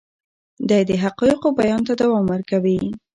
دی 0.69 0.81
د 0.89 0.91
حقایقو 1.03 1.49
بیان 1.59 1.81
ته 1.87 1.93
دوام 2.01 2.25
ورکوي. 2.33 2.77